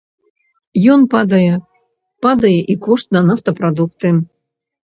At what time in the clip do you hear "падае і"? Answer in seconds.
2.27-2.79